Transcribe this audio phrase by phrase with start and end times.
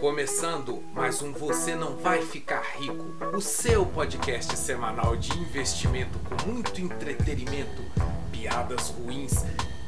[0.00, 6.50] Começando mais um Você Não Vai Ficar Rico, o seu podcast semanal de investimento com
[6.50, 7.80] muito entretenimento,
[8.32, 9.44] piadas ruins,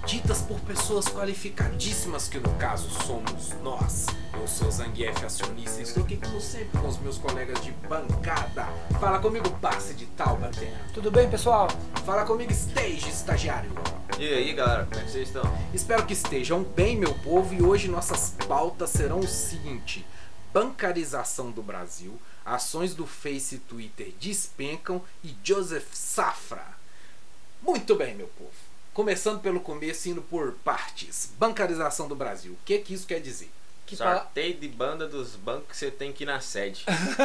[0.07, 4.07] ditas por pessoas qualificadíssimas, que no caso somos nós.
[4.33, 8.69] Eu sou Zangief Acionista e estou aqui como sempre com os meus colegas de bancada.
[9.01, 10.73] Fala comigo, passe de Taubaté.
[10.95, 11.67] Tudo bem, pessoal?
[12.07, 13.73] Fala comigo, Stage Estagiário.
[14.19, 15.43] E aí, galera, como é que vocês estão?
[15.73, 20.07] Espero que estejam bem, meu povo, e hoje nossas pautas serão o seguinte:
[20.53, 26.65] bancarização do Brasil, ações do Face e Twitter despencam e Joseph Safra.
[27.63, 28.51] Muito bem, meu povo.
[28.93, 31.33] Começando pelo começo, indo por partes.
[31.39, 32.53] Bancarização do Brasil.
[32.53, 33.51] O que, que isso quer dizer?
[33.93, 34.21] Que fala...
[34.21, 36.85] Sorteio de banda dos bancos que você tem que ir na sede.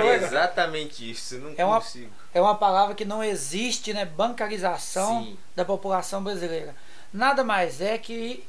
[0.00, 2.10] é, exatamente isso, não É uma- consigo.
[2.34, 4.04] é uma palavra que não existe, né?
[4.04, 5.38] Bancarização Sim.
[5.54, 6.74] da população brasileira.
[7.12, 8.44] Nada mais é que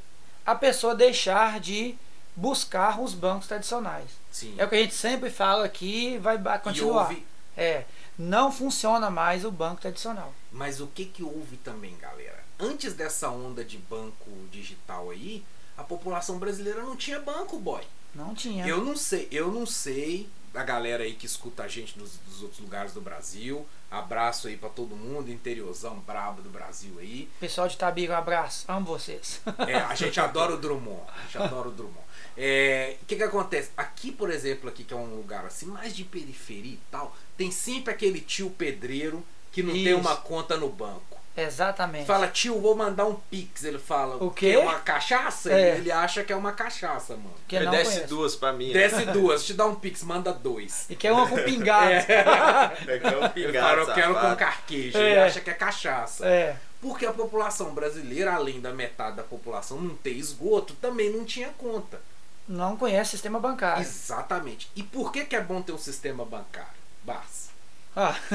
[0.45, 1.95] a pessoa deixar de
[2.35, 4.09] buscar os bancos tradicionais.
[4.31, 4.55] Sim.
[4.57, 7.03] É o que a gente sempre fala aqui vai continuar.
[7.09, 7.85] houve- É,
[8.19, 10.31] não funciona mais o banco tradicional.
[10.51, 12.43] Mas o que que houve também, galera?
[12.59, 15.43] Antes dessa onda de banco digital aí,
[15.77, 17.81] a população brasileira não tinha banco, boy.
[18.15, 18.65] Não tinha.
[18.67, 22.41] Eu não sei, eu não sei da galera aí que escuta a gente dos, dos
[22.41, 23.65] outros lugares do Brasil.
[23.91, 27.29] Abraço aí pra todo mundo, interiorzão brabo do Brasil aí.
[27.39, 28.65] Pessoal de Tabira, um abraço.
[28.67, 29.39] Amo vocês.
[29.67, 31.03] É, a gente adora o Drummond.
[31.15, 32.05] A gente adora o Drummond.
[32.35, 33.69] É, O que que acontece?
[33.77, 37.51] Aqui, por exemplo, aqui que é um lugar assim, mais de periferia e tal, tem
[37.51, 39.99] sempre aquele tio pedreiro que não tem Isso.
[39.99, 41.17] uma conta no banco.
[41.37, 42.05] Exatamente.
[42.07, 43.63] Fala, tio, vou mandar um pix.
[43.63, 44.53] Ele fala, O quê?
[44.53, 45.51] "Quer Uma cachaça?
[45.53, 45.77] É.
[45.77, 47.33] Ele acha que é uma cachaça, mano.
[47.47, 48.07] que não Desce conhece.
[48.07, 48.67] duas pra mim.
[48.67, 48.73] né?
[48.73, 50.85] Desce duas, te dá um pix, manda dois.
[50.89, 51.91] E quer uma com pingado.
[52.87, 54.99] É que é um Ele pingado, fala, eu quero com carqueja.
[54.99, 55.11] É.
[55.11, 56.25] Ele acha que é cachaça.
[56.27, 56.55] É.
[56.81, 61.49] Porque a população brasileira, além da metade da população não ter esgoto, também não tinha
[61.49, 61.99] conta.
[62.47, 63.81] Não conhece sistema bancário.
[63.81, 64.69] Exatamente.
[64.75, 66.69] E por que, que é bom ter um sistema bancário?
[67.03, 67.49] Bas.
[67.99, 68.15] Ah.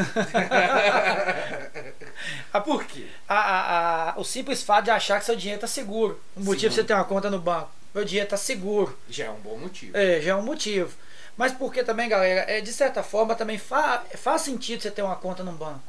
[2.53, 3.07] Ah, por quê?
[3.29, 6.21] a, a- a- o simples fato de achar que seu dinheiro está seguro.
[6.37, 6.69] O motivo Sim.
[6.69, 7.71] de você ter uma conta no banco.
[7.95, 8.97] Meu dinheiro está seguro.
[9.09, 9.97] Já é um bom motivo.
[9.97, 10.95] É, já é um motivo.
[11.37, 15.17] Mas porque também, galera, é, de certa forma também fa faz sentido você ter uma
[15.17, 15.81] conta no banco.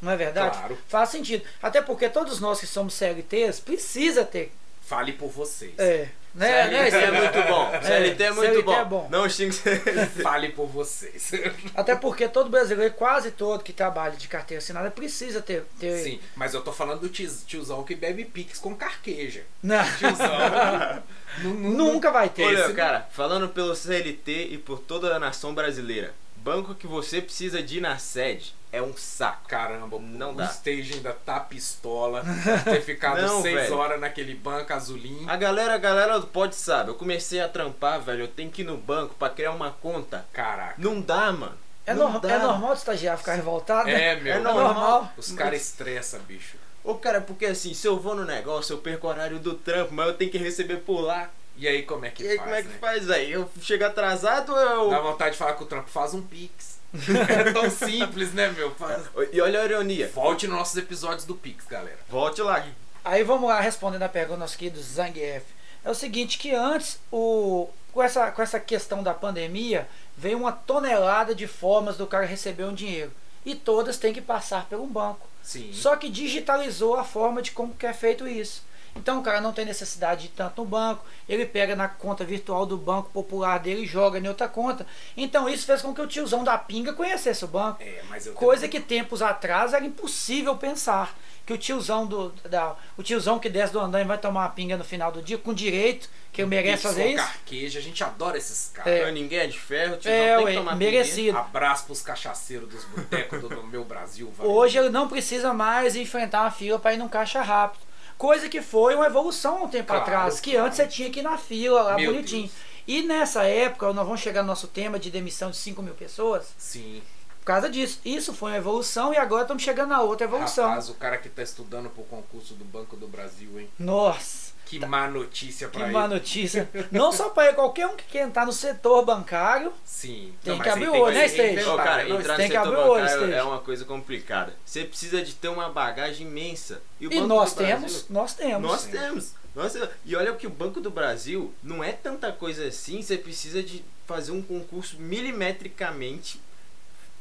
[0.00, 0.56] Não é verdade?
[0.56, 0.78] Claro.
[0.88, 1.44] Faz sentido.
[1.62, 4.52] Até porque todos nós que somos CLTs precisa ter.
[4.90, 5.72] Fale por vocês.
[5.78, 6.08] É.
[6.34, 7.20] Né, né, CLT é Steve?
[7.20, 7.70] muito bom.
[7.80, 8.72] CLT é muito CLT bom.
[8.80, 9.08] é bom.
[9.08, 9.54] Não xingue
[10.20, 11.30] Fale por vocês.
[11.76, 15.64] Até porque todo brasileiro, quase todo que trabalha de carteira assinada, precisa ter.
[15.78, 15.96] ter...
[16.02, 19.42] Sim, mas eu tô falando do tiz- tiozão que bebe pix com carqueja.
[19.62, 19.84] Não.
[19.96, 21.02] Tiozão.
[21.38, 22.42] nu- Nunca vai ter.
[22.42, 27.62] Olha, cara, falando pelo CLT e por toda a nação brasileira, banco que você precisa
[27.62, 29.48] de ir na sede é um saco.
[29.48, 30.44] Caramba, Não o dá.
[30.46, 32.22] stage ainda tá pistola.
[32.64, 33.76] ter ficado Não, seis velho.
[33.76, 35.28] horas naquele banco azulinho.
[35.28, 38.62] A galera, a galera do pode sabe, eu comecei a trampar, velho, eu tenho que
[38.62, 40.24] ir no banco pra criar uma conta.
[40.32, 40.74] Caraca.
[40.78, 41.56] Não dá, mano.
[41.86, 42.30] É, Não dá.
[42.30, 43.86] é normal o estagiário ficar revoltado?
[43.88, 44.12] né?
[44.12, 44.34] É, meu.
[44.34, 45.10] É normal.
[45.16, 46.56] Os caras estressam, bicho.
[46.84, 49.92] Ô, cara, porque assim, se eu vou no negócio, eu perco o horário do trampo,
[49.92, 51.28] mas eu tenho que receber por lá.
[51.56, 52.74] E aí, como é que E aí, faz, como é que né?
[52.80, 53.32] faz aí?
[53.32, 54.90] Eu chego atrasado ou eu.
[54.90, 56.79] Dá vontade de falar com o trampo, faz um pix.
[56.92, 58.70] É tão simples, né, meu?
[58.74, 59.04] Faz...
[59.32, 60.10] E olha a ironia.
[60.14, 61.98] Volte nos nossos episódios do pix, galera.
[62.08, 62.66] Volte lá.
[63.04, 65.44] Aí vamos lá respondendo a pergunta do nosso querido Zangief.
[65.84, 70.52] É o seguinte, que antes, o, com, essa, com essa questão da pandemia, veio uma
[70.52, 73.12] tonelada de formas do cara receber um dinheiro.
[73.44, 75.26] E todas têm que passar um banco.
[75.42, 75.72] Sim.
[75.72, 78.62] Só que digitalizou a forma de como que é feito isso.
[78.94, 82.24] Então o cara não tem necessidade de ir tanto no banco, ele pega na conta
[82.24, 84.86] virtual do banco popular dele e joga em outra conta.
[85.16, 87.82] Então isso fez com que o tiozão da pinga conhecesse o banco.
[87.82, 91.16] É, mas eu Coisa que tempos atrás era impossível pensar.
[91.46, 92.28] Que o tiozão do.
[92.48, 95.36] Da, o tiozão que desce do andaime vai tomar uma pinga no final do dia,
[95.36, 97.16] com direito, que ele merece Pix fazer isso.
[97.16, 98.92] carqueja, a gente adora esses caras.
[98.92, 99.10] É.
[99.10, 101.36] Ninguém é de ferro, tio, É, não tem ué, que tomar merecido.
[101.38, 104.32] Abraço pros cachaceiros dos botecos do, do meu Brasil.
[104.36, 104.52] valeu.
[104.52, 107.89] Hoje ele não precisa mais enfrentar uma fila para ir num caixa rápido.
[108.20, 110.66] Coisa que foi uma evolução um tempo Claro, atrás, que claro.
[110.66, 112.42] antes você tinha que ir na fila lá Meu bonitinho.
[112.42, 112.52] Deus.
[112.86, 116.52] E nessa época, nós vamos chegar no nosso tema de demissão de 5 mil pessoas,
[116.58, 117.00] Sim.
[117.38, 117.98] por causa disso.
[118.04, 120.68] Isso foi uma evolução e agora estamos chegando na outra evolução.
[120.68, 123.70] Rapaz, o cara que tá estudando pro concurso do Banco do Brasil, hein?
[123.78, 125.92] Nossa, Que má notícia que pra ele.
[125.92, 126.70] má notícia.
[126.92, 130.32] Não só para ele, qualquer um que quer entrar no setor bancário, Sim.
[130.44, 131.68] Tem Não, que abrir o olho, que né, Stage?
[131.68, 132.10] Ô, cara, né?
[132.10, 133.32] entrar no tem que setor abrir o olho, bancário Stage.
[133.32, 134.54] é uma coisa complicada.
[134.64, 136.80] Você precisa de ter uma bagagem imensa.
[137.00, 138.62] o e Banco nós do Brasil- temos, nós temos.
[138.70, 138.90] Nós Sim.
[138.92, 139.32] temos.
[139.54, 143.60] Nossa, e olha que o Banco do Brasil não é tanta coisa assim, você precisa
[143.62, 146.40] de fazer um concurso milimetricamente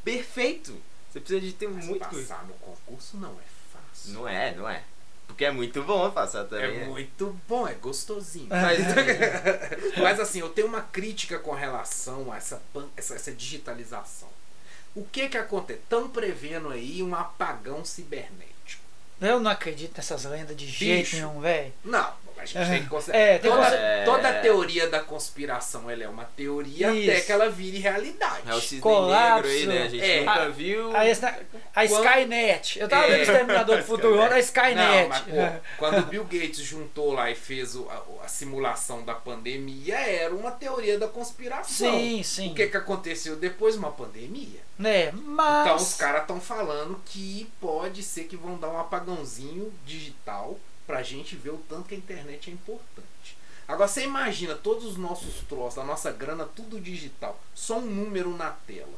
[0.04, 0.76] perfeito.
[1.12, 2.28] Você precisa de ter Mas muito coisa.
[2.36, 4.14] passar no concurso não é fácil.
[4.14, 4.84] Não é, não é.
[5.30, 6.80] Porque é muito bom passar É também.
[6.80, 6.86] né?
[6.86, 8.48] muito bom, é gostosinho.
[8.52, 8.62] É.
[8.62, 8.80] Mas,
[9.98, 12.62] mas assim, eu tenho uma crítica com relação a essa,
[12.98, 14.28] essa, essa digitalização.
[14.94, 15.80] O que que acontece?
[15.80, 18.84] Estão prevendo aí um apagão cibernético.
[19.22, 21.16] Eu não acredito nessas lendas de jeito Bicho.
[21.18, 21.72] nenhum, velho.
[21.86, 22.66] Não, a gente É.
[22.66, 23.20] tem que considerar.
[23.20, 24.40] É, tem toda, toda É.
[24.42, 27.26] teoria da conspiração ela é uma teoria até Isso.
[27.26, 28.44] que ela vire realidade.
[28.50, 29.48] É o cisne Colapso.
[29.48, 29.84] negro aí, né?
[29.84, 30.20] A gente É.
[30.20, 30.96] nunca A- viu.
[30.96, 31.26] A, esse-
[31.76, 32.80] a Skynet.
[32.80, 33.10] Eu tava É.
[33.12, 34.76] vendo Exterminador do Futuro, a Skynet.
[34.76, 39.04] Não, mas pô, quando o Bill Gates juntou lá e fez o- a, a simulação
[39.04, 41.92] da pandemia, era uma teoria da conspiração.
[41.92, 42.52] Sim, sim.
[42.52, 43.76] O que, que aconteceu depois?
[43.76, 44.60] Uma pandemia.
[44.78, 45.66] Né, mas.
[45.66, 50.58] Então os caras estão falando que pode ser que vão dar um apagãozinho digital
[50.90, 53.38] pra gente ver o tanto que a internet é importante.
[53.68, 58.36] Agora você imagina todos os nossos troços, a nossa grana, tudo digital, só um número
[58.36, 58.98] na tela.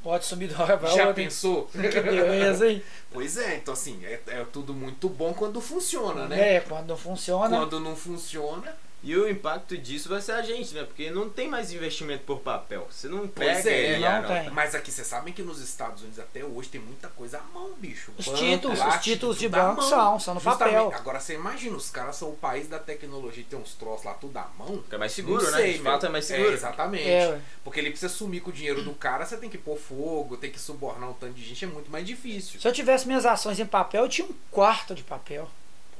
[0.00, 1.14] Pode sumir da hora pra Já outra.
[1.14, 1.64] pensou?
[1.66, 2.80] Que beleza, hein?
[3.10, 6.54] Pois é, então assim, é, é tudo muito bom quando funciona, né?
[6.56, 7.56] É, quando não funciona.
[7.58, 10.84] Quando não funciona, E o impacto disso vai ser a gente, né?
[10.84, 12.86] Porque não tem mais investimento por papel.
[12.88, 14.50] Você não Pois pega é, e, não tem.
[14.50, 17.72] Mas aqui vocês sabem que nos Estados Unidos até hoje tem muita coisa à mão,
[17.78, 18.12] bicho.
[18.16, 20.74] Os Banco, títulos, lá, os títulos de banco são, são no Justamente.
[20.74, 20.92] papel.
[20.94, 24.36] Agora você imagina, os caras são o país da tecnologia, tem uns troços lá tudo
[24.36, 24.80] à mão.
[24.84, 25.56] Fica mais seguro, Não né?
[25.58, 26.52] sei, De fato é mais seguro.
[26.52, 27.08] exatamente.
[27.08, 27.40] É.
[27.64, 30.50] Porque ele precisa sumir com o dinheiro do cara, você tem que pôr fogo, tem
[30.50, 32.60] que subornar um tanto de gente, é muito mais difícil.
[32.60, 35.48] Se eu tivesse minhas ações em papel, eu tinha um quarto de papel.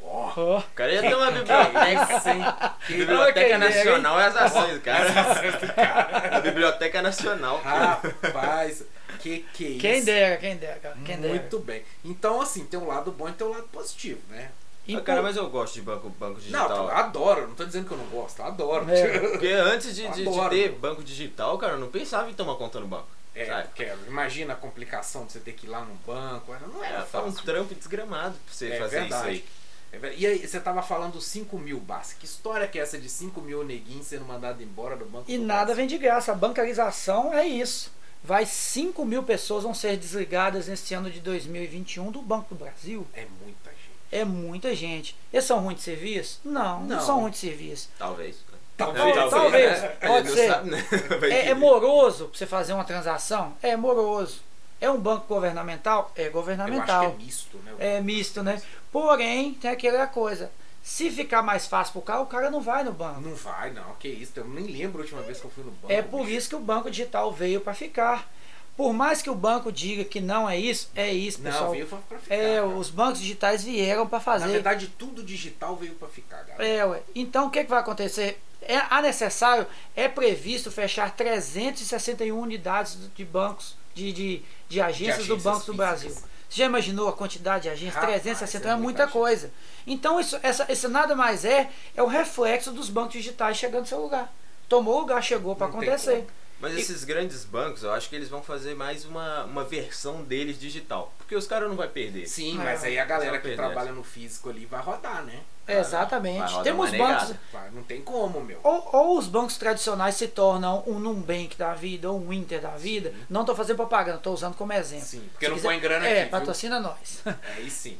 [0.04, 0.58] Ó.
[0.58, 2.20] O cara ia ter uma biblioteca.
[2.20, 6.36] sem Biblioteca Nacional é as ações, cara.
[6.36, 7.60] A Biblioteca Nacional.
[7.62, 8.84] Rapaz,
[9.20, 9.80] que que é isso?
[9.80, 11.34] Quem dera, quem dera, cara, quem dera.
[11.34, 11.82] Muito bem.
[12.04, 14.50] Então, assim, tem um lado bom e tem um lado positivo, né?
[14.86, 16.88] E Ah, cara, mas eu gosto de banco, banco Não, digital.
[16.88, 18.90] eu adoro, não tô dizendo que eu não gosto, eu adoro.
[18.90, 19.18] É.
[19.30, 22.80] Porque antes de, de- de ter banco digital, cara, eu não pensava em tomar conta
[22.80, 23.06] no banco.
[23.34, 23.68] É, sabe?
[23.76, 23.98] quero.
[24.08, 26.54] Imagina a complicação de você ter que ir lá no banco.
[26.74, 27.44] Não era É, foi um fácil.
[27.46, 29.22] trampo desgramado pra você É fazer verdade.
[29.22, 29.44] isso aí.
[29.92, 32.16] É E aí, você tava falando dos 5 mil, Bassi.
[32.16, 35.24] Que história que é essa de 5 mil neguinhos sendo mandado embora do banco?
[35.30, 36.32] E do nada vem de graça.
[36.32, 37.92] A bancarização é isso.
[38.24, 43.06] Vai 5 mil pessoas vão ser desligadas nesse ano de 2021 do Banco do Brasil.
[43.12, 43.90] É muita gente.
[44.12, 45.16] É muita gente.
[45.32, 46.40] Eles são ruins de serviço?
[46.44, 47.00] Não, não, Não.
[47.00, 47.90] são ruins de serviço.
[47.98, 48.36] Talvez.
[48.76, 49.82] Talvez, Talvez, talvez.
[49.82, 49.88] né?
[50.06, 50.48] Pode ser.
[50.48, 50.86] sabe, né?
[51.30, 53.54] É, é moroso pra você fazer uma transação?
[53.62, 54.40] É moroso.
[54.82, 56.10] É um banco governamental?
[56.16, 57.12] É Eu acho governamental.
[57.12, 57.72] que é misto, né?
[57.78, 58.60] É misto, né?
[58.90, 60.50] Porém, tem aquela coisa.
[60.82, 63.20] Se ficar mais fácil pro cara, o cara não vai no banco.
[63.20, 63.94] Não vai, não.
[64.00, 64.32] Que isso.
[64.36, 65.92] Eu nem lembro a última vez que eu fui no banco.
[65.92, 66.36] É por bicho.
[66.36, 68.28] isso que o banco digital veio para ficar.
[68.76, 71.70] Por mais que o banco diga que não é isso, é isso, Não, pessoal.
[71.72, 72.34] veio pra ficar.
[72.34, 72.66] é, cara.
[72.66, 74.48] os bancos digitais vieram para Na fazer.
[74.48, 76.66] verdade, tudo digital veio pra ficar, galera.
[76.66, 77.02] É, ué.
[77.14, 78.42] Então o que, que vai acontecer?
[78.62, 85.34] É a necessário, é previsto fechar 361 unidades de bancos, de, de, de agências do
[85.34, 85.76] agências Banco do físicas.
[85.76, 86.10] Brasil.
[86.48, 87.94] Você já imaginou a quantidade de agências?
[87.94, 89.50] Rapaz, 361 é é muita coisa.
[89.86, 93.86] Então isso, essa, isso nada mais é, é o reflexo dos bancos digitais chegando no
[93.86, 94.32] seu lugar.
[94.68, 96.26] Tomou o lugar, chegou para acontecer.
[96.62, 100.58] Mas esses grandes bancos, eu acho que eles vão fazer mais uma, uma versão deles
[100.58, 101.12] digital.
[101.18, 102.26] Porque os caras não vão perder.
[102.28, 102.64] Sim, É.
[102.64, 105.40] mas aí a galera que trabalha no físico ali vai rodar, né?
[105.66, 106.52] É, Exatamente.
[106.52, 107.34] Vai Temos bancos.
[107.52, 108.58] Vai, não tem como, meu.
[108.62, 112.70] Ou, ou os bancos tradicionais se tornam um Numbank da vida, ou um Inter da
[112.76, 113.12] vida.
[113.28, 115.04] Não estou fazendo propaganda, estou usando como exemplo.
[115.06, 116.30] Sim, porque Se não quiser- põe grana É, aqui, viu?
[116.30, 117.22] patrocina nós.
[117.56, 117.98] Aí sim.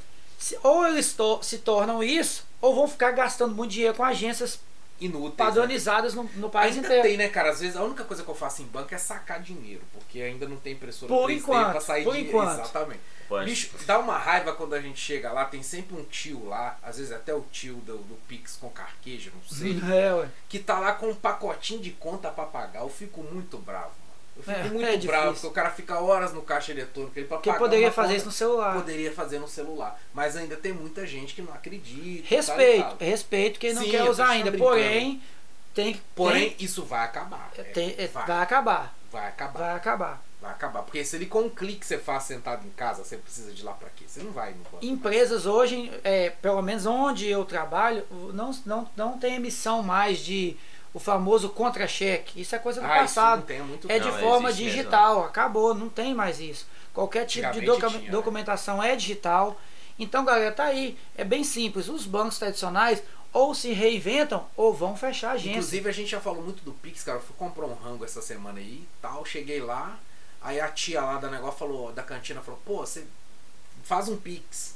[0.63, 4.59] Ou eles to- se tornam isso, ou vão ficar gastando muito dinheiro com agências
[5.05, 5.35] Inúteis.
[5.37, 6.49] padronizadas no, no Né?
[6.53, 7.03] país Ainda inteiro.
[7.03, 7.51] tem, né, cara?
[7.51, 10.47] Às vezes a única coisa que eu faço em banco é sacar dinheiro, porque ainda
[10.49, 12.37] não tem impressora Por 3D enquanto, pra sair por dinheiro.
[12.37, 12.61] enquanto.
[12.61, 13.01] Exatamente.
[13.29, 13.45] Pode.
[13.47, 16.99] Bicho, dá uma raiva quando a gente chega lá, tem sempre um tio lá, às
[16.99, 20.29] vezes até o tio do, do Pix com carqueja, não sei, É, ué.
[20.51, 22.81] que tá lá com um pacotinho de conta pra pagar.
[22.81, 24.02] Eu fico muito bravo.
[24.37, 27.27] Eu fico É, muito é bravo, porque o cara fica horas no caixa eletrônico ele
[27.27, 28.75] pra Porque poderia uma fazer conta, isso no celular.
[28.75, 30.01] Poderia fazer no celular.
[30.15, 32.27] Mas ainda tem muita gente que não acredita.
[32.29, 33.09] Respeito, tal tal.
[33.09, 34.51] respeito quem não Sim, quer usar ainda.
[34.51, 34.71] brincando.
[34.73, 35.23] Porém,
[35.75, 36.01] tem que.
[36.15, 37.51] Porém, isso vai acabar.
[37.55, 38.95] tem- É, tem- é, vai, vai acabar.
[39.13, 39.59] vai acabar.
[39.59, 40.23] Vai acabar.
[40.41, 40.83] Vai acabar.
[40.83, 43.73] Porque se ele com um clique você faz sentado em casa, você precisa de lá
[43.75, 44.05] pra quê?
[44.09, 44.79] Você não vai no banco.
[44.85, 50.57] Empresas hoje, é, pelo menos onde eu trabalho, não, não, não tem emissão mais de
[50.95, 52.41] o famoso contra-cheque.
[52.41, 53.43] Isso é coisa do Ah, passado.
[53.51, 53.77] É tempo.
[53.77, 54.79] de Não, forma existe mesmo.
[54.79, 56.67] digital, acabou, não tem mais isso.
[56.93, 58.11] Qualquer tipo de docu- tinha, né?
[58.11, 59.59] documentação é digital.
[59.99, 60.99] Então, galera, tá aí.
[61.17, 61.89] É bem simples.
[61.89, 65.51] Os bancos tradicionais ou se reinventam ou vão fechar a agência.
[65.53, 67.19] Inclusive, a gente já falou muito do Pix, cara.
[67.19, 69.25] Eu fui comprar um rango essa semana aí tal.
[69.25, 69.99] Cheguei lá,
[70.43, 73.07] aí a tia lá da negócio falou, da cantina falou, pô, você
[73.85, 74.75] faz um Pix.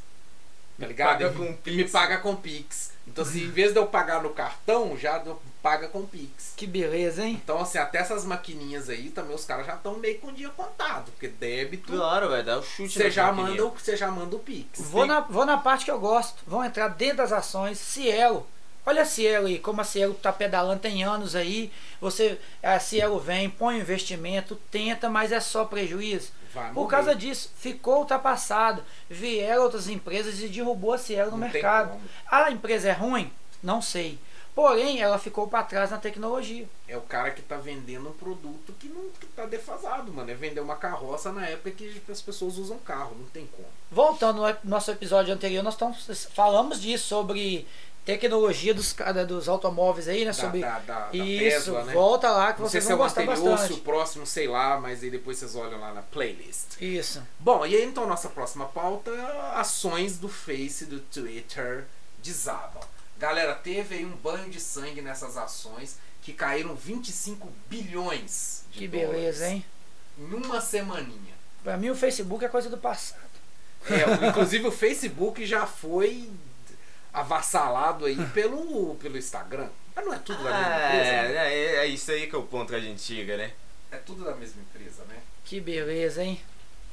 [0.78, 1.08] Tá ligado?
[1.08, 1.76] Paga com Pix.
[1.76, 2.92] me paga com Pix.
[3.06, 5.22] Então, assim, em vez de eu pagar no cartão, já
[5.62, 6.52] paga com Pix.
[6.56, 7.40] Que beleza, hein?
[7.42, 10.50] Então, assim, até essas maquininhas aí também os caras já estão meio com o dia
[10.50, 11.92] contado, porque débito.
[11.92, 14.80] Claro, vai dar o chute Você já, manda, já manda o Pix.
[14.80, 16.42] Vou na, vou na parte que eu gosto.
[16.46, 17.78] Vão entrar dentro das ações.
[17.78, 18.46] Cielo.
[18.88, 21.72] Olha a Cielo aí, como a Cielo tá pedalando tem anos aí.
[22.00, 26.30] Você, a Cielo vem, põe investimento, tenta, mas é só prejuízo.
[26.54, 26.90] Vai Por morrer.
[26.90, 28.84] causa disso, ficou ultrapassado.
[29.10, 32.00] Vieram outras empresas e derrubou a Cielo no Não mercado.
[32.30, 33.32] A empresa é ruim?
[33.60, 34.18] Não sei.
[34.54, 36.66] Porém, ela ficou para trás na tecnologia.
[36.88, 40.30] É o cara que tá vendendo um produto que não que tá defasado, mano.
[40.30, 43.68] É vender uma carroça na época que as pessoas usam carro, não tem como.
[43.90, 47.66] Voltando ao nosso episódio anterior, nós estamos, falamos disso sobre
[48.06, 48.94] tecnologia dos,
[49.26, 50.26] dos automóveis aí, né?
[50.26, 51.38] Da, Sobre da, da, isso.
[51.38, 51.92] Tesla, né?
[51.92, 53.80] Volta lá que Não sei vocês se vão o gostar anterior, se bastante.
[53.80, 56.80] o próximo, sei lá, mas aí depois vocês olham lá na playlist.
[56.80, 57.20] Isso.
[57.40, 59.10] Bom, e aí então nossa próxima pauta,
[59.56, 61.84] ações do Face do Twitter
[62.22, 62.82] desabam.
[63.18, 68.88] Galera, teve aí um banho de sangue nessas ações que caíram 25 bilhões de Que
[68.88, 69.64] dólares beleza, hein?
[70.18, 71.34] em uma semaninha.
[71.64, 73.20] Pra mim o Facebook é coisa do passado.
[73.88, 76.30] É, inclusive o Facebook já foi
[77.20, 79.68] avassalado aí pelo, pelo Instagram.
[79.94, 81.54] Mas não é tudo da mesma Ah, empresa, é, né?
[81.54, 83.52] é, é isso aí que é o ponto que a gente chega, né?
[83.90, 85.16] É tudo da mesma empresa, né?
[85.44, 86.40] Que beleza, hein?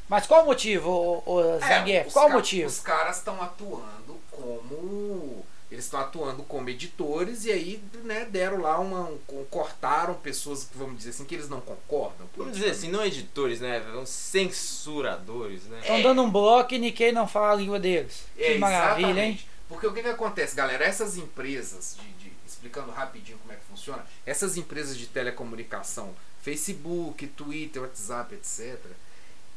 [0.08, 2.08] Mas qual o motivo, ô, ô, Zangief?
[2.08, 2.68] É, Qual o motivo?
[2.68, 5.46] Os caras estão atuando como.
[5.72, 9.10] Eles estão atuando como editores e aí, né, deram lá uma.
[9.10, 12.28] um- cortaram pessoas que, vamos dizer assim, que eles não concordam.
[12.38, 13.82] Vamos dizer assim, não editores, né?
[13.92, 15.80] São censuradores, né?
[15.82, 18.24] Estão dando um bloco e Nikkei não fala a língua deles.
[18.38, 19.40] É, que maravilha, hein?
[19.70, 20.84] Porque o que, que acontece, galera?
[20.86, 27.26] Essas empresas, de, de- explicando rapidinho como é que funciona, essas empresas de telecomunicação, Facebook,
[27.28, 28.78] Twitter, WhatsApp, etc.,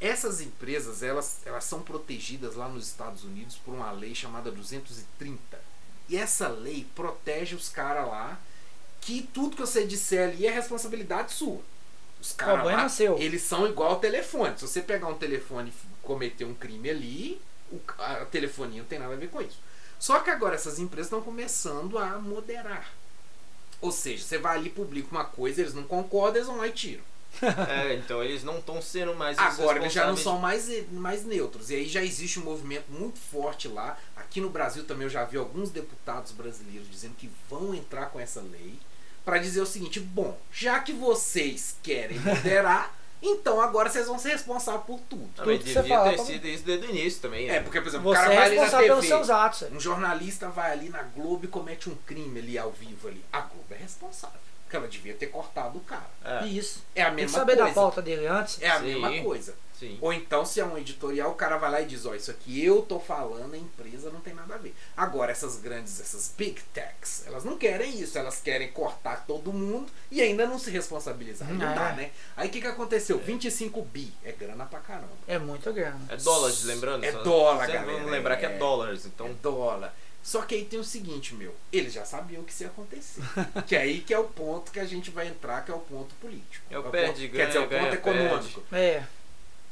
[0.01, 5.59] essas empresas, elas, elas são protegidas lá nos Estados Unidos por uma lei chamada 230.
[6.09, 8.39] E essa lei protege os caras lá
[9.01, 11.61] que tudo que você disser ali é responsabilidade sua.
[12.21, 13.19] Os caras lá, seu.
[13.19, 14.59] eles são igual ao telefone.
[14.59, 18.89] Se você pegar um telefone e cometer um crime ali, o, a, a telefonia não
[18.89, 19.59] tem nada a ver com isso.
[19.99, 22.91] Só que agora essas empresas estão começando a moderar.
[23.81, 26.67] Ou seja, você vai ali e publica uma coisa, eles não concordam, eles vão lá
[26.67, 27.03] e tiram.
[27.69, 31.71] É, então eles não estão sendo mais Agora eles já não são mais, mais neutros.
[31.71, 33.99] E aí já existe um movimento muito forte lá.
[34.17, 38.19] Aqui no Brasil também eu já vi alguns deputados brasileiros dizendo que vão entrar com
[38.19, 38.79] essa lei
[39.25, 44.31] para dizer o seguinte: bom, já que vocês querem moderar, então agora vocês vão ser
[44.31, 45.29] responsáveis por tudo.
[45.35, 47.47] Também Tudo que você devia fala, ter como- sido isso desde o início também.
[47.47, 47.57] né?
[47.57, 49.17] É, porque, por exemplo, Você o cara é vai ali na responsável pelos TV.
[49.17, 49.63] seus atos.
[49.73, 53.25] Um jornalista vai ali na Globo e comete um crime ali ao vivo ali.
[53.33, 54.39] A Globo é responsável.
[54.65, 56.07] Porque ela devia ter cortado o cara.
[56.25, 56.85] É, Isso.
[56.95, 57.69] É a Tem que mesma saber coisa.
[57.69, 58.61] da pauta dele antes.
[58.61, 58.85] É a Sim.
[59.01, 59.55] mesma coisa.
[59.79, 59.99] Sim.
[60.01, 62.65] Ou então, se é um editorial, o cara vai lá e diz, ó, isso aqui
[62.65, 64.75] eu tô falando, a empresa não tem nada a ver.
[64.97, 69.91] Agora, essas grandes, essas big techs, elas não querem isso, elas querem cortar todo mundo
[70.11, 71.49] e ainda não se responsabilizar.
[71.49, 71.75] Aí não É.
[71.75, 72.11] dá, né?
[72.37, 73.19] Aí o que que aconteceu?
[73.19, 75.09] 25 bi, é grana pra caramba.
[75.27, 76.13] É muito grande.
[76.13, 77.05] É dólares, lembrando?
[77.05, 78.53] É dólar, galera, Vamos lembrar que é.
[78.55, 79.27] é dólares, então...
[79.27, 79.95] É dólar.
[80.23, 83.21] Só que aí tem o seguinte, meu, eles já sabiam que isso ia acontecer.
[83.65, 86.17] que aí que é o ponto que a gente vai entrar, que é o ponto
[86.17, 86.65] político.
[86.69, 88.63] É o ponto- perde, Quer dizer, o ganha, ponto ganha, econômico.
[88.73, 89.05] É.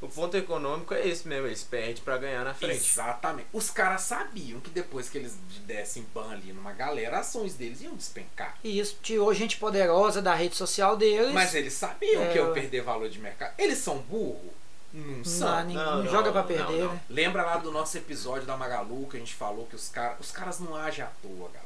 [0.04, 2.76] O ponto econômico é esse mesmo, eles perdem pra ganhar na frente.
[2.76, 3.48] Exatamente.
[3.52, 5.34] Os caras sabiam que depois que eles
[5.66, 8.56] dessem ban ali numa galera, ações deles iam despencar.
[8.62, 11.32] E isso tirou gente poderosa da rede social deles.
[11.32, 13.54] Mas eles sabiam É, que iam eu- perder valor de mercado.
[13.58, 14.52] Eles são burro?
[14.92, 15.48] Não são.
[15.48, 16.92] não, ninguém Não, não, joga pra não, perder, não.
[16.92, 17.00] né?
[17.10, 20.30] Lembra lá do nosso episódio da Magalu que a gente falou que os caras os
[20.30, 21.64] caras não agem à toa, galera.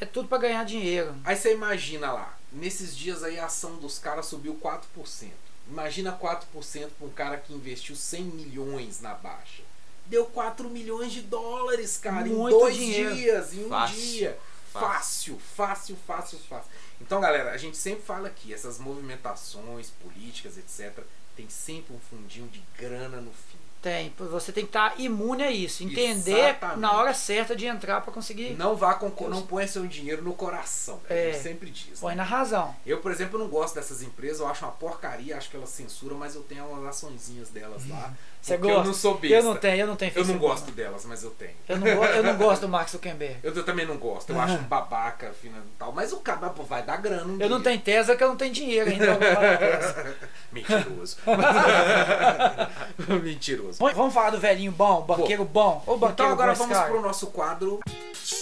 [0.00, 1.14] É tudo pra ganhar dinheiro.
[1.24, 5.30] Aí você imagina lá, nesses dias aí a ação dos caras subiu 4%.
[5.70, 9.62] Imagina 4% para um cara que investiu 100 milhões na baixa.
[10.06, 13.14] Deu 4 milhões de dólares, cara, Muito em dois dinheiro.
[13.14, 13.96] dias, em um Fácil.
[13.96, 14.38] dia.
[14.72, 16.70] Fácil, fácil, fácil, fácil.
[17.00, 21.04] Então, galera, a gente sempre fala aqui, essas movimentações políticas, etc.,
[21.36, 23.58] tem sempre um fundinho de grana no fim.
[23.80, 24.12] Tem.
[24.18, 25.82] Você tem que estar imune a isso.
[25.82, 26.80] Entender Exatamente.
[26.80, 28.50] na hora certa de entrar pra conseguir.
[28.50, 31.00] Não vá com, não ponha seu dinheiro no coração.
[31.08, 31.32] É.
[31.32, 31.98] sempre diz.
[31.98, 32.16] Põe né?
[32.16, 32.74] na razão.
[32.84, 36.16] Eu, por exemplo, não gosto dessas empresas, eu acho uma porcaria, acho que elas censuram,
[36.16, 38.12] mas eu tenho umas açõezinhas delas lá.
[38.42, 38.82] Você porque gosta?
[38.82, 39.36] Eu não sou besta.
[39.36, 41.52] Eu não tenho, eu não tenho Eu não Facebook, gosto delas, mas eu tenho.
[41.68, 43.36] Eu não, eu não gosto do Mark Zuckerberg.
[43.42, 46.62] Eu, eu também não gosto, eu acho um babaca e tal, mas o cara pô,
[46.62, 47.64] vai dar grana um Eu não dia.
[47.70, 49.18] tenho Tesla que eu não tenho dinheiro ainda.
[50.50, 51.16] Mentiroso.
[53.22, 53.78] Mentiroso.
[53.78, 55.82] Vamos- falar do velhinho bom, banqueiro bom.
[55.86, 56.90] Ou banqueiro Então agora bom vamos cara?
[56.90, 57.80] pro nosso quadro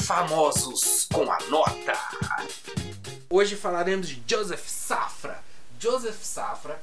[0.04, 1.92] Famosos com a Nota.
[3.30, 5.38] Hoje falaremos de Joseph Safra.
[5.78, 6.80] Joseph Safra,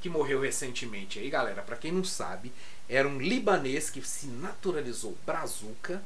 [0.00, 2.52] que morreu recentemente aí, galera, pra quem não sabe,
[2.88, 6.02] era um libanês que se naturalizou brazuca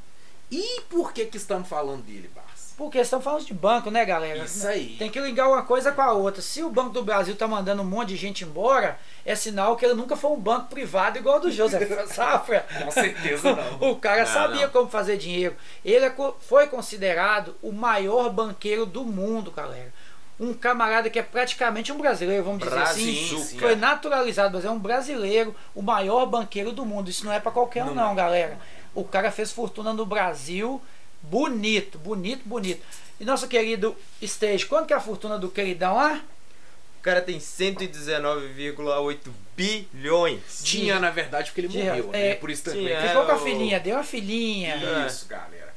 [0.51, 2.73] E por que que estamos falando dele, Barça?
[2.75, 4.43] Porque estamos falando de banco, né, galera?
[4.43, 4.95] Isso aí.
[4.97, 6.41] Tem que ligar uma coisa com a outra.
[6.41, 9.85] Se o Banco do Brasil tá mandando um monte de gente embora, é sinal que
[9.85, 12.65] ele nunca foi um banco privado igual do José Safra.
[12.83, 13.77] Com certeza não.
[13.91, 14.73] o cara Não, sabia não.
[14.73, 15.55] como fazer dinheiro.
[15.85, 19.93] Ele é foi considerado o maior banqueiro do mundo, galera.
[20.43, 23.27] Um camarada que é praticamente um brasileiro, vamos dizer assim.
[23.29, 23.59] Brazuca.
[23.59, 27.09] Foi naturalizado, mas é um brasileiro, o maior banqueiro do mundo.
[27.09, 28.15] Isso não é pra qualquer um, Não não, é.
[28.15, 28.57] galera.
[28.93, 30.81] O cara fez fortuna no Brasil,
[31.21, 32.81] bonito, bonito, bonito.
[33.19, 36.21] E nosso querido Stage, quanto que é a fortuna do queridão lá?
[36.99, 39.17] O cara tem 119,8
[39.55, 40.41] bilhões.
[40.63, 42.35] Tinha, na verdade, porque ele Tinha, morreu, é, né?
[42.35, 42.85] Por isso também.
[42.87, 43.01] tinha.
[43.07, 44.75] Ficou com a o- filhinha, deu uma filhinha.
[44.75, 45.07] É.
[45.07, 45.73] Isso, galera.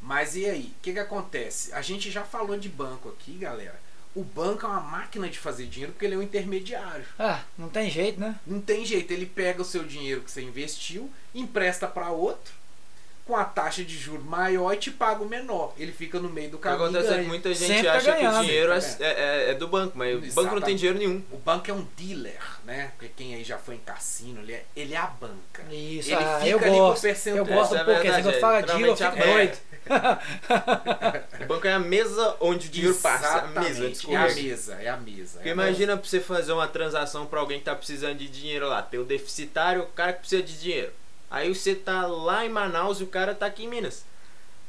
[0.00, 0.72] Mas e aí?
[0.78, 1.72] O que, que acontece?
[1.74, 3.78] A gente já falou de banco aqui, galera.
[4.14, 7.04] O banco é uma máquina de fazer dinheiro porque ele é um intermediário.
[7.18, 8.34] Ah, não tem jeito, né?
[8.46, 12.52] Não tem jeito, ele pega o seu dinheiro que você investiu, empresta para outro,
[13.24, 15.72] com a taxa de juros maior e te paga o menor.
[15.78, 16.82] Ele fica no meio do O que caminho.
[16.86, 17.28] acontece é que ganha.
[17.28, 18.40] muita gente Sempre tá acha que ganhando.
[18.40, 20.64] o dinheiro é, Sempre é- é do banco, mas o banco não Exatamente.
[20.64, 21.22] tem dinheiro nenhum.
[21.30, 22.90] O banco é um dealer, né?
[22.98, 25.62] Porque quem aí já foi em cassino, ele é, ele é a banca.
[25.70, 27.02] Isso, Ele ah, fica eu ali com gosto.
[27.02, 27.46] percentual.
[27.46, 28.12] Eu gosto um é pouquinho.
[28.24, 29.58] Quando fala é, deal, eu fico doido.
[31.42, 33.38] O banco é a mesa onde o dinheiro passa.
[33.42, 35.32] A mesa, Exatamente, É a mesa, é a mesa.
[35.34, 38.68] Porque é imagina pra você fazer uma transação pra alguém que tá precisando de dinheiro
[38.68, 38.82] lá.
[38.82, 40.92] Tem o deficitário, o cara que precisa de dinheiro.
[41.30, 44.04] Aí você tá lá em Manaus e o cara tá aqui em Minas.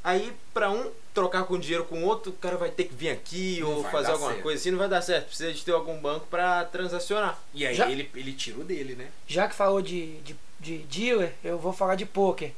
[0.04, 3.10] Aí pra um trocar com dinheiro com o outro, o cara vai ter que vir
[3.10, 4.44] aqui Não ou fazer alguma certo.
[4.44, 5.28] coisa assim, não vai dar certo.
[5.28, 7.38] Precisa de ter algum banco pra transacionar.
[7.54, 9.08] E aí Já- ele, ele tira o dele, né?
[9.28, 12.52] Já que falou de, de, de dealer, eu vou falar de poker.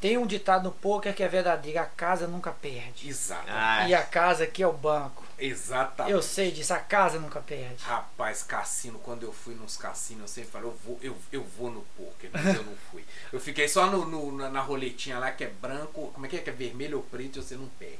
[0.00, 3.08] Tem um ditado no poker que é verdadeiro: a casa nunca perde.
[3.08, 3.50] Exatamente.
[3.52, 5.25] Ah, E a casa aqui é o banco.
[5.38, 6.12] Exatamente.
[6.12, 7.82] Eu sei disso, a casa nunca perde.
[7.84, 11.70] Rapaz, cassino, quando eu fui nos cassinos, eu sempre falei, eu vou, eu, eu vou
[11.70, 13.04] no poker, mas eu não fui.
[13.32, 16.36] Eu fiquei só no, no- na, na roletinha lá que é branco, como é que
[16.36, 16.38] é?
[16.40, 17.98] Que é vermelho ou preto e você não perde.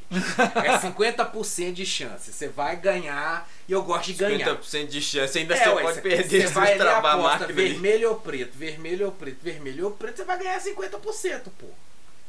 [0.64, 2.32] É 50% de chance.
[2.32, 4.56] Você vai ganhar e eu gosto de ganhar.
[4.56, 6.80] 50% de chance, ainda É, só ué, pode cê- perder cê se vai você ali
[6.80, 10.60] travar a aposta vermelho ou preto, vermelho ou preto, vermelho ou preto, você vai ganhar
[10.60, 11.66] 50%, pô.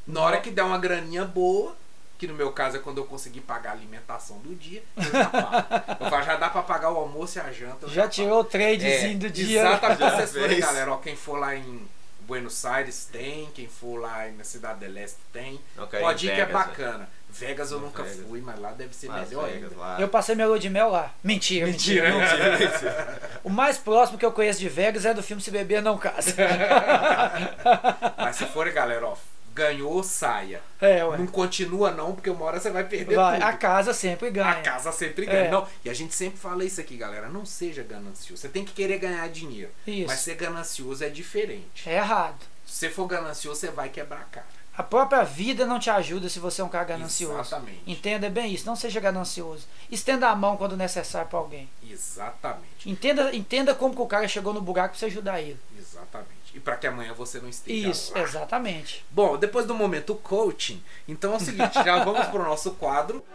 [0.06, 1.76] Na hora que der uma graninha boa,
[2.18, 5.26] que no meu caso é quando eu conseguir pagar a alimentação do dia, eu já
[5.26, 6.04] pago.
[6.04, 7.86] Eu falo, já dá pra pagar o almoço e a janta.
[7.86, 8.14] eu Já pago.
[8.14, 9.60] tirou o tradezinho É, do dia.
[9.62, 10.00] Exatamente.
[10.00, 11.88] Já Vocês forem, galera, ó, quem for lá em
[12.22, 15.53] Buenos Aires tem, quem for lá na Cidade del Este tem.
[15.56, 17.10] Ir Pode ir que é Vegas, bacana.
[17.30, 18.27] Vegas eu nunca Vegas.
[18.27, 19.80] fui, mas lá deve ser Las melhor Vegas, ainda.
[19.82, 19.98] lá.
[20.01, 21.14] Eu passei minha lua de mel lá.
[21.24, 22.10] Mentira, mentira.
[22.58, 23.22] Mentira.
[23.44, 26.34] O mais próximo que eu conheço de Vegas é do filme Se Beber Não Casa.
[28.18, 29.16] Mas se for, galera, ó,
[29.57, 30.61] ganhou, saia.
[30.79, 31.17] É, ué.
[31.17, 33.48] Não continua não, porque uma hora você vai perder Vai, tudo.
[33.50, 34.51] a casa sempre ganha.
[34.51, 35.46] A casa sempre ganha.
[35.46, 35.51] É.
[35.51, 37.27] Não, e a gente sempre fala isso aqui, galera.
[37.27, 38.39] Não seja ganancioso.
[38.41, 39.72] Você tem que querer ganhar dinheiro.
[39.87, 40.07] Isso.
[40.07, 41.89] Mas ser ganancioso é diferente.
[41.89, 42.37] É errado.
[42.65, 44.46] Se você for ganancioso, você vai quebrar a cara.
[44.77, 47.40] A própria vida não te ajuda se você é um cara ganancioso.
[47.40, 47.81] Exatamente.
[47.87, 49.66] Entenda bem isso, não seja ganancioso.
[49.92, 51.68] Estenda a mão quando necessário para alguém.
[51.90, 52.87] Exatamente.
[52.87, 55.59] Entenda, entenda como que o cara chegou no buraco pra você ajudar ele.
[55.75, 56.29] Exatamente.
[56.53, 58.22] E para que amanhã você não esteja Isso, lá.
[58.22, 59.03] exatamente.
[59.09, 63.25] Bom, depois do momento coaching, então é o seguinte, já vamos pro nosso quadro.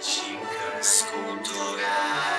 [0.00, 2.37] Dicas culturais.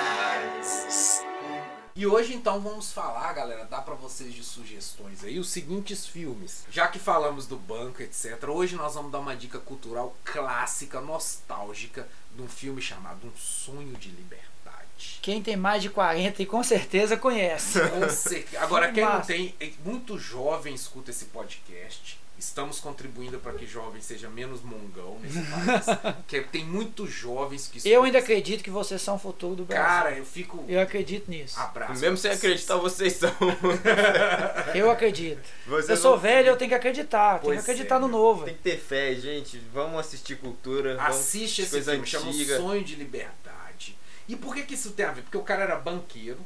[2.00, 6.64] E hoje então vamos falar, galera, dá pra vocês de sugestões aí os seguintes filmes.
[6.70, 8.42] Já que falamos do banco, etc.
[8.48, 13.94] Hoje nós vamos dar uma dica cultural clássica, nostálgica de um filme chamado Um Sonho
[13.96, 15.18] de Liberdade.
[15.20, 17.78] Quem tem mais de 40 e com certeza conhece.
[17.90, 18.62] Com certeza.
[18.62, 22.18] Agora, quem não tem, eh, muito jovem escuta esse podcast.
[22.40, 26.14] Estamos contribuindo para que jovem seja menos mongão nesse país.
[26.16, 27.86] Porque tem muitos jovens que.
[27.86, 29.84] Eu ainda acredito que vocês são o futuro do Brasil.
[29.84, 30.64] Cara, eu fico.
[30.66, 31.60] Eu acredito nisso.
[31.60, 32.00] Abraço.
[32.00, 32.38] Mesmo sem vocês.
[32.38, 33.30] acreditar, vocês são.
[34.74, 35.46] Eu acredito.
[35.66, 37.32] Vocês Eu sou vão- velho, eu tenho que acreditar.
[37.32, 38.44] Tenho que Pois acreditar é, no novo.
[38.44, 39.58] Tem que ter fé, gente.
[39.72, 40.96] Vamos assistir cultura.
[40.96, 42.32] vamos Assiste esse filme, chama.
[42.32, 43.96] Sonho de Liberdade.
[44.26, 45.22] E por que, que isso tem a ver?
[45.22, 46.38] Porque o cara era banqueiro.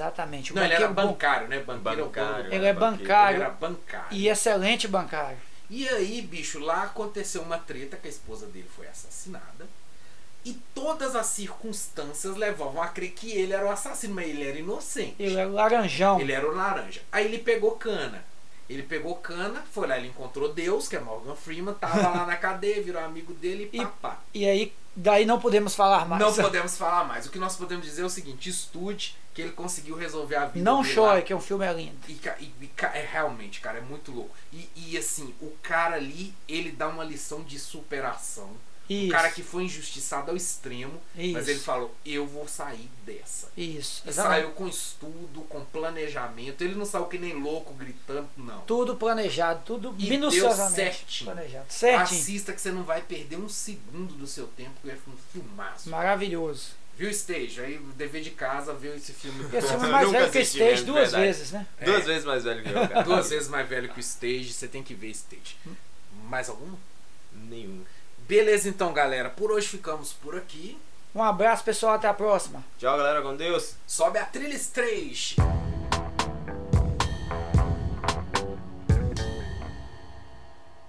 [0.00, 0.52] Exatamente.
[0.52, 1.60] O não, ele era bancário, né?
[1.60, 2.42] Banqueiro é o Bancário.
[2.44, 2.54] banco.
[2.54, 4.06] Ele é bancário Ele era bancário.
[4.10, 5.36] e excelente bancário.
[5.68, 9.68] E aí, bicho, lá aconteceu uma treta que a esposa dele foi assassinada.
[10.44, 14.58] E todas as circunstâncias levavam a crer que ele era o assassino, mas ele era
[14.58, 15.14] inocente.
[15.18, 16.18] Ele é laranjão.
[16.18, 17.02] Ele era o laranja.
[17.12, 18.24] Aí ele pegou cana.
[18.68, 22.36] Ele pegou cana, foi lá, ele encontrou Deus, que é Morgan Freeman, tava lá na
[22.36, 24.18] cadeia, virou amigo dele e E- papá.
[24.32, 26.20] E aí, daí não podemos falar mais.
[26.22, 27.26] Não podemos falar mais.
[27.26, 30.64] O que nós podemos dizer é o seguinte: estude que ele conseguiu resolver a vida
[30.68, 31.22] Não chore, lá.
[31.22, 31.96] que o filme é lindo.
[32.08, 34.34] E, e- e é realmente, cara, é muito louco.
[34.52, 38.50] E, e, assim, o cara ali, ele dá uma lição de superação.
[38.90, 39.06] Isso.
[39.06, 41.50] Um cara que foi injustiçado ao extremo, mas Isso.
[41.50, 43.48] ele falou: eu vou sair dessa.
[43.56, 44.40] Isso, E exatamente.
[44.42, 46.62] saiu com estudo, com planejamento.
[46.64, 48.60] Ele não saiu que nem louco gritando, não.
[48.62, 51.30] Tudo planejado, tudo E minuciosamente deu certinho.
[51.32, 51.66] planejado.
[51.68, 52.02] Certinho.
[52.20, 55.88] Assista que você não vai perder um segundo do seu tempo, que é um filmaço.
[55.88, 56.70] Maravilhoso.
[56.98, 57.60] Viu, Stage?
[57.60, 59.44] Aí o dever de casa ver esse filme.
[59.56, 61.24] Esse filme é Eu mais velho que o Stage mesmo, duas verdade.
[61.24, 61.66] vezes, né?
[61.84, 63.02] Duas vezes mais velho que eu, cara.
[63.02, 65.56] Duas vezes mais velho que o Stage, você tem que ver Stage.
[66.28, 66.76] Mais alguma?
[67.32, 67.82] Nenhum.
[68.30, 69.28] Beleza então, galera.
[69.28, 70.78] Por hoje ficamos por aqui.
[71.12, 71.94] Um abraço, pessoal.
[71.94, 72.64] Até a próxima.
[72.78, 73.20] Tchau, galera.
[73.22, 73.74] Com Deus.
[73.84, 75.34] Sobe a trilha Stage.